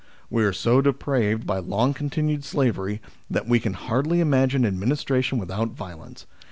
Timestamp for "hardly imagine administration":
3.73-5.37